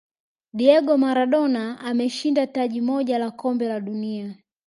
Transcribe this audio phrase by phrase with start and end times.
[0.57, 4.35] diego maradona ameshinda taji moja la kombe la dunia